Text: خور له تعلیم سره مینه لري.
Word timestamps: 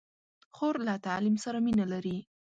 خور 0.55 0.75
له 0.87 0.93
تعلیم 1.07 1.35
سره 1.43 1.57
مینه 1.65 1.85
لري. 1.93 2.17